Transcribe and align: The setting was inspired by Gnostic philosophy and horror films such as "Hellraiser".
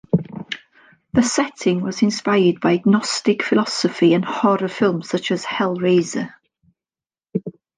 The 1.13 1.21
setting 1.21 1.81
was 1.81 2.01
inspired 2.01 2.59
by 2.59 2.81
Gnostic 2.83 3.43
philosophy 3.43 4.15
and 4.15 4.25
horror 4.25 4.67
films 4.67 5.09
such 5.09 5.29
as 5.29 5.45
"Hellraiser". 5.45 6.33